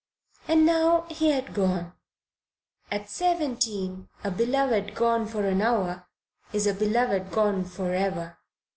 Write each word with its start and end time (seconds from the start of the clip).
And 0.47 0.65
now 0.65 1.01
he 1.11 1.29
had 1.29 1.53
gone. 1.53 1.93
At 2.89 3.07
seventeen 3.07 4.09
a 4.23 4.31
beloved 4.31 4.95
gone 4.95 5.27
for 5.27 5.45
an 5.45 5.61
hour 5.61 6.07
is 6.51 6.65
a 6.65 6.73
beloved 6.73 7.31
gone 7.31 7.65
for 7.65 7.93
ever. 7.93 8.39